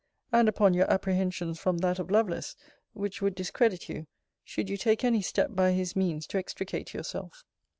]and 0.33 0.49
upon 0.49 0.73
your 0.73 0.91
apprehensions 0.91 1.59
from 1.59 1.77
that 1.77 1.99
of 1.99 2.09
Lovelace, 2.09 2.55
which 2.93 3.21
would 3.21 3.35
discredit 3.35 3.87
you, 3.87 4.07
should 4.43 4.67
you 4.67 4.75
take 4.75 5.03
any 5.03 5.21
step 5.21 5.53
by 5.53 5.73
his 5.73 5.95
means 5.95 6.25
to 6.25 6.39
extricate 6.39 6.91
yourself. 6.91 7.43